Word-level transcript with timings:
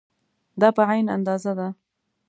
دا 0.61 0.69
په 0.75 0.81
عین 0.89 1.07
اندازه 1.15 1.51
ده. 1.59 1.67